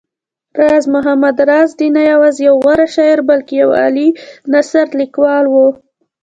راز 0.59 0.85
محمد 0.93 1.37
راز 1.49 1.69
دی 1.79 1.87
نه 1.97 2.03
يوازې 2.11 2.41
يو 2.47 2.55
غوره 2.63 2.87
شاعر 2.95 3.19
بلکې 3.29 3.53
يو 3.63 3.69
عالي 3.79 4.07
نثرليکوال 4.51 5.45
و 5.49 5.55